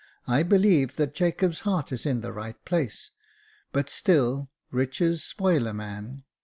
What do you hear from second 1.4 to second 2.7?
heart is in the right